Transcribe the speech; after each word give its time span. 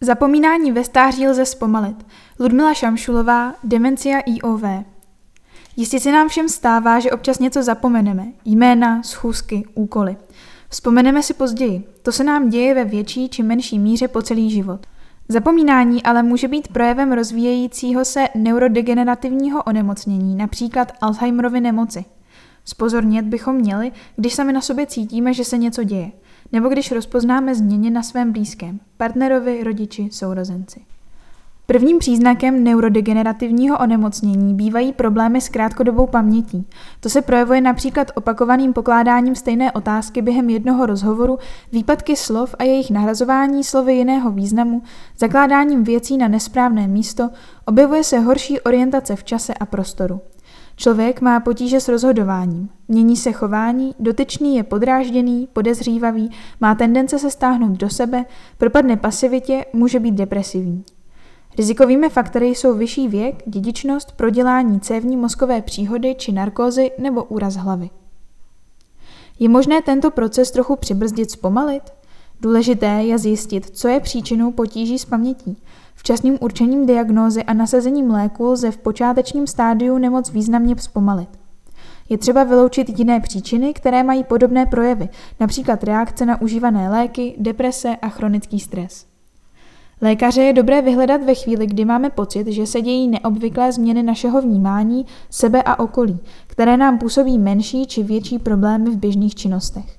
Zapomínání 0.00 0.72
ve 0.72 0.84
stáří 0.84 1.28
lze 1.28 1.46
zpomalit. 1.46 2.06
Ludmila 2.40 2.74
Šamšulová, 2.74 3.54
Demencia 3.64 4.18
IOV. 4.20 4.62
Jistě 5.76 6.00
se 6.00 6.12
nám 6.12 6.28
všem 6.28 6.48
stává, 6.48 7.00
že 7.00 7.10
občas 7.10 7.38
něco 7.38 7.62
zapomeneme. 7.62 8.26
Jména, 8.44 9.02
schůzky, 9.02 9.64
úkoly. 9.74 10.16
Vzpomeneme 10.68 11.22
si 11.22 11.34
později. 11.34 11.88
To 12.02 12.12
se 12.12 12.24
nám 12.24 12.48
děje 12.48 12.74
ve 12.74 12.84
větší 12.84 13.28
či 13.28 13.42
menší 13.42 13.78
míře 13.78 14.08
po 14.08 14.22
celý 14.22 14.50
život. 14.50 14.86
Zapomínání 15.28 16.02
ale 16.02 16.22
může 16.22 16.48
být 16.48 16.68
projevem 16.68 17.12
rozvíjejícího 17.12 18.04
se 18.04 18.28
neurodegenerativního 18.34 19.62
onemocnění, 19.62 20.36
například 20.36 20.92
Alzheimerovy 21.00 21.60
nemoci. 21.60 22.04
Spozornět 22.68 23.24
bychom 23.24 23.54
měli, 23.54 23.92
když 24.16 24.34
sami 24.34 24.52
na 24.52 24.60
sobě 24.60 24.86
cítíme, 24.86 25.34
že 25.34 25.44
se 25.44 25.58
něco 25.58 25.84
děje, 25.84 26.10
nebo 26.52 26.68
když 26.68 26.92
rozpoznáme 26.92 27.54
změny 27.54 27.90
na 27.90 28.02
svém 28.02 28.32
blízkém, 28.32 28.80
partnerovi, 28.96 29.64
rodiči, 29.64 30.08
sourozenci. 30.12 30.80
Prvním 31.66 31.98
příznakem 31.98 32.64
neurodegenerativního 32.64 33.78
onemocnění 33.78 34.54
bývají 34.54 34.92
problémy 34.92 35.40
s 35.40 35.48
krátkodobou 35.48 36.06
pamětí. 36.06 36.66
To 37.00 37.08
se 37.08 37.22
projevuje 37.22 37.60
například 37.60 38.10
opakovaným 38.14 38.72
pokládáním 38.72 39.34
stejné 39.34 39.72
otázky 39.72 40.22
během 40.22 40.50
jednoho 40.50 40.86
rozhovoru, 40.86 41.38
výpadky 41.72 42.16
slov 42.16 42.54
a 42.58 42.64
jejich 42.64 42.90
nahrazování 42.90 43.64
slovy 43.64 43.94
jiného 43.94 44.30
významu, 44.30 44.82
zakládáním 45.18 45.84
věcí 45.84 46.16
na 46.16 46.28
nesprávné 46.28 46.88
místo, 46.88 47.30
objevuje 47.64 48.04
se 48.04 48.18
horší 48.18 48.60
orientace 48.60 49.16
v 49.16 49.24
čase 49.24 49.54
a 49.54 49.66
prostoru. 49.66 50.20
Člověk 50.78 51.20
má 51.20 51.40
potíže 51.40 51.80
s 51.80 51.88
rozhodováním. 51.88 52.68
Mění 52.88 53.16
se 53.16 53.32
chování, 53.32 53.94
dotyčný 54.00 54.56
je 54.56 54.62
podrážděný, 54.62 55.48
podezřívavý, 55.52 56.30
má 56.60 56.74
tendence 56.74 57.18
se 57.18 57.30
stáhnout 57.30 57.76
do 57.76 57.90
sebe, 57.90 58.24
propadne 58.58 58.96
pasivitě, 58.96 59.64
může 59.72 60.00
být 60.00 60.14
depresivní. 60.14 60.84
Rizikovými 61.58 62.08
faktory 62.08 62.46
jsou 62.46 62.74
vyšší 62.74 63.08
věk, 63.08 63.42
dědičnost, 63.46 64.12
prodělání 64.12 64.80
cévní 64.80 65.16
mozkové 65.16 65.62
příhody 65.62 66.14
či 66.14 66.32
narkózy 66.32 66.90
nebo 66.98 67.24
úraz 67.24 67.54
hlavy. 67.54 67.90
Je 69.38 69.48
možné 69.48 69.82
tento 69.82 70.10
proces 70.10 70.50
trochu 70.50 70.76
přibrzdit, 70.76 71.30
zpomalit? 71.30 71.82
Důležité 72.40 72.86
je 72.86 73.18
zjistit, 73.18 73.70
co 73.76 73.88
je 73.88 74.00
příčinou 74.00 74.52
potíží 74.52 74.98
s 74.98 75.04
pamětí. 75.04 75.62
Včasným 75.98 76.38
určením 76.40 76.86
diagnózy 76.86 77.44
a 77.44 77.52
nasazením 77.52 78.10
léku 78.10 78.44
lze 78.44 78.70
v 78.70 78.78
počátečním 78.78 79.46
stádiu 79.46 79.98
nemoc 79.98 80.30
významně 80.30 80.74
zpomalit. 80.78 81.28
Je 82.08 82.18
třeba 82.18 82.44
vyloučit 82.44 82.98
jiné 82.98 83.20
příčiny, 83.20 83.74
které 83.74 84.02
mají 84.02 84.24
podobné 84.24 84.66
projevy, 84.66 85.08
například 85.40 85.84
reakce 85.84 86.26
na 86.26 86.40
užívané 86.40 86.90
léky, 86.90 87.34
deprese 87.38 87.96
a 87.96 88.08
chronický 88.08 88.60
stres. 88.60 89.06
Lékaře 90.00 90.42
je 90.42 90.52
dobré 90.52 90.82
vyhledat 90.82 91.22
ve 91.22 91.34
chvíli, 91.34 91.66
kdy 91.66 91.84
máme 91.84 92.10
pocit, 92.10 92.46
že 92.46 92.66
se 92.66 92.80
dějí 92.80 93.08
neobvyklé 93.08 93.72
změny 93.72 94.02
našeho 94.02 94.42
vnímání, 94.42 95.06
sebe 95.30 95.62
a 95.62 95.78
okolí, 95.78 96.18
které 96.46 96.76
nám 96.76 96.98
působí 96.98 97.38
menší 97.38 97.86
či 97.86 98.02
větší 98.02 98.38
problémy 98.38 98.90
v 98.90 98.96
běžných 98.96 99.34
činnostech. 99.34 99.97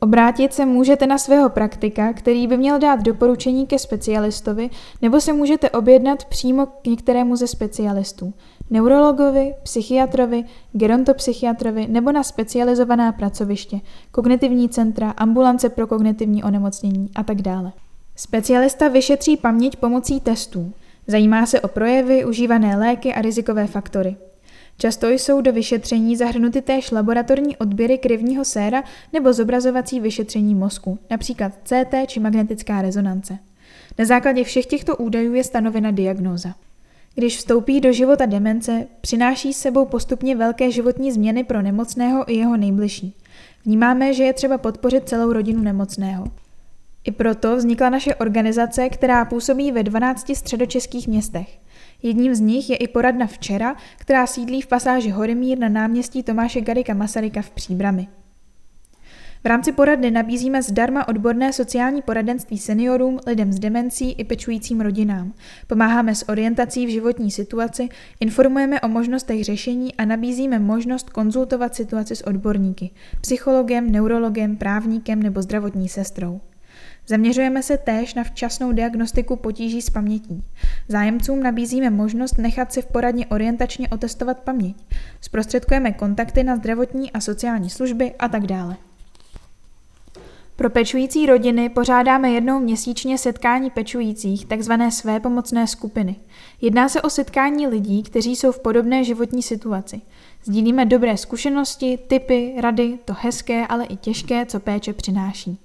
Obrátit 0.00 0.52
se 0.54 0.66
můžete 0.66 1.06
na 1.06 1.18
svého 1.18 1.48
praktika, 1.48 2.12
který 2.12 2.46
by 2.46 2.56
měl 2.56 2.78
dát 2.78 3.02
doporučení 3.02 3.66
ke 3.66 3.78
specialistovi, 3.78 4.70
nebo 5.02 5.20
se 5.20 5.32
můžete 5.32 5.70
objednat 5.70 6.24
přímo 6.24 6.66
k 6.66 6.86
některému 6.86 7.36
ze 7.36 7.46
specialistů, 7.46 8.34
neurologovi, 8.70 9.54
psychiatrovi, 9.62 10.44
gerontopsychiatrovi 10.72 11.86
nebo 11.88 12.12
na 12.12 12.22
specializovaná 12.22 13.12
pracoviště, 13.12 13.80
kognitivní 14.10 14.68
centra, 14.68 15.10
ambulance 15.10 15.68
pro 15.68 15.86
kognitivní 15.86 16.44
onemocnění 16.44 17.10
a 17.14 17.22
tak 17.22 17.42
dále. 17.42 17.72
Specialista 18.16 18.88
vyšetří 18.88 19.36
paměť 19.36 19.76
pomocí 19.76 20.20
testů. 20.20 20.72
Zajímá 21.06 21.46
se 21.46 21.60
o 21.60 21.68
projevy, 21.68 22.24
užívané 22.24 22.76
léky 22.76 23.14
a 23.14 23.22
rizikové 23.22 23.66
faktory. 23.66 24.16
Často 24.80 25.08
jsou 25.08 25.40
do 25.40 25.52
vyšetření 25.52 26.16
zahrnuty 26.16 26.62
též 26.62 26.90
laboratorní 26.90 27.56
odběry 27.56 27.98
krevního 27.98 28.44
séra 28.44 28.84
nebo 29.12 29.32
zobrazovací 29.32 30.00
vyšetření 30.00 30.54
mozku, 30.54 30.98
například 31.10 31.52
CT 31.64 31.94
či 32.06 32.20
magnetická 32.20 32.82
rezonance. 32.82 33.38
Na 33.98 34.04
základě 34.04 34.44
všech 34.44 34.66
těchto 34.66 34.96
údajů 34.96 35.34
je 35.34 35.44
stanovena 35.44 35.90
diagnóza. 35.90 36.54
Když 37.14 37.36
vstoupí 37.36 37.80
do 37.80 37.92
života 37.92 38.26
demence, 38.26 38.86
přináší 39.00 39.52
s 39.52 39.58
sebou 39.58 39.84
postupně 39.84 40.36
velké 40.36 40.70
životní 40.70 41.12
změny 41.12 41.44
pro 41.44 41.62
nemocného 41.62 42.32
i 42.32 42.36
jeho 42.36 42.56
nejbližší. 42.56 43.14
Vnímáme, 43.64 44.14
že 44.14 44.24
je 44.24 44.32
třeba 44.32 44.58
podpořit 44.58 45.08
celou 45.08 45.32
rodinu 45.32 45.62
nemocného. 45.62 46.24
I 47.04 47.12
proto 47.12 47.56
vznikla 47.56 47.90
naše 47.90 48.14
organizace, 48.14 48.88
která 48.88 49.24
působí 49.24 49.72
ve 49.72 49.82
12 49.82 50.36
středočeských 50.36 51.08
městech. 51.08 51.58
Jedním 52.02 52.34
z 52.34 52.40
nich 52.40 52.70
je 52.70 52.76
i 52.76 52.88
poradna 52.88 53.26
Včera, 53.26 53.76
která 53.96 54.26
sídlí 54.26 54.62
v 54.62 54.66
pasáži 54.66 55.10
Horymír 55.10 55.58
na 55.58 55.68
náměstí 55.68 56.22
Tomáše 56.22 56.60
Garika 56.60 56.94
Masaryka 56.94 57.42
v 57.42 57.50
Příbrami. 57.50 58.08
V 59.44 59.46
rámci 59.46 59.72
poradny 59.72 60.10
nabízíme 60.10 60.62
zdarma 60.62 61.08
odborné 61.08 61.52
sociální 61.52 62.02
poradenství 62.02 62.58
seniorům, 62.58 63.18
lidem 63.26 63.52
s 63.52 63.58
demencí 63.58 64.12
i 64.12 64.24
pečujícím 64.24 64.80
rodinám. 64.80 65.32
Pomáháme 65.66 66.14
s 66.14 66.28
orientací 66.28 66.86
v 66.86 66.90
životní 66.90 67.30
situaci, 67.30 67.88
informujeme 68.20 68.80
o 68.80 68.88
možnostech 68.88 69.44
řešení 69.44 69.94
a 69.94 70.04
nabízíme 70.04 70.58
možnost 70.58 71.10
konzultovat 71.10 71.74
situaci 71.74 72.16
s 72.16 72.26
odborníky, 72.26 72.90
psychologem, 73.20 73.92
neurologem, 73.92 74.56
právníkem 74.56 75.22
nebo 75.22 75.42
zdravotní 75.42 75.88
sestrou. 75.88 76.40
Zaměřujeme 77.06 77.62
se 77.62 77.78
též 77.78 78.14
na 78.14 78.24
včasnou 78.24 78.72
diagnostiku 78.72 79.36
potíží 79.36 79.82
s 79.82 79.90
pamětí. 79.90 80.44
Zájemcům 80.88 81.42
nabízíme 81.42 81.90
možnost 81.90 82.38
nechat 82.38 82.72
si 82.72 82.82
v 82.82 82.86
poradně 82.86 83.26
orientačně 83.26 83.88
otestovat 83.88 84.38
paměť. 84.38 84.76
Zprostředkujeme 85.20 85.92
kontakty 85.92 86.44
na 86.44 86.56
zdravotní 86.56 87.12
a 87.12 87.20
sociální 87.20 87.70
služby 87.70 88.14
a 88.18 88.28
tak 88.28 88.46
dále. 88.46 88.76
Pro 90.56 90.70
pečující 90.70 91.26
rodiny 91.26 91.68
pořádáme 91.68 92.30
jednou 92.30 92.60
měsíčně 92.60 93.18
setkání 93.18 93.70
pečujících, 93.70 94.46
takzvané 94.46 94.90
své 94.90 95.20
pomocné 95.20 95.66
skupiny. 95.66 96.16
Jedná 96.60 96.88
se 96.88 97.02
o 97.02 97.10
setkání 97.10 97.66
lidí, 97.66 98.02
kteří 98.02 98.36
jsou 98.36 98.52
v 98.52 98.60
podobné 98.60 99.04
životní 99.04 99.42
situaci. 99.42 100.00
Sdílíme 100.44 100.86
dobré 100.86 101.16
zkušenosti, 101.16 101.98
typy, 102.08 102.54
rady, 102.60 102.98
to 103.04 103.14
hezké, 103.20 103.66
ale 103.66 103.84
i 103.84 103.96
těžké, 103.96 104.46
co 104.46 104.60
péče 104.60 104.92
přináší. 104.92 105.58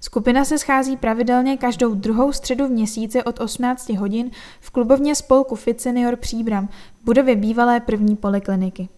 Skupina 0.00 0.44
se 0.44 0.58
schází 0.58 0.96
pravidelně 0.96 1.56
každou 1.56 1.94
druhou 1.94 2.32
středu 2.32 2.66
v 2.66 2.70
měsíci 2.70 3.22
od 3.22 3.40
18 3.40 3.88
hodin 3.88 4.30
v 4.60 4.70
klubovně 4.70 5.14
spolku 5.14 5.54
Fit 5.54 5.80
Senior 5.80 6.16
Příbram 6.16 6.66
v 6.66 7.04
budově 7.04 7.36
bývalé 7.36 7.80
první 7.80 8.16
polikliniky. 8.16 8.88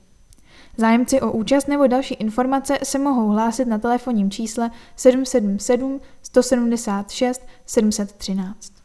Zájemci 0.77 1.21
o 1.21 1.33
účast 1.33 1.69
nebo 1.69 1.87
další 1.87 2.15
informace 2.15 2.79
se 2.83 2.99
mohou 2.99 3.29
hlásit 3.29 3.69
na 3.69 3.79
telefonním 3.79 4.31
čísle 4.31 4.71
777 4.97 6.01
176 6.23 7.43
713. 7.67 8.82